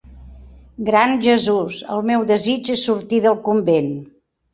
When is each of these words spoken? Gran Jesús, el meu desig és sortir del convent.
Gran 0.85 1.11
Jesús, 1.27 1.75
el 1.95 2.01
meu 2.11 2.23
desig 2.31 2.71
és 2.77 2.87
sortir 2.87 3.21
del 3.27 3.37
convent. 3.49 3.93